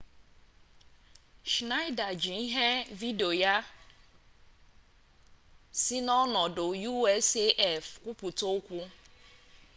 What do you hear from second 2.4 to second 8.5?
ihe vidiyo si na ọnọdụ usaf kwupụta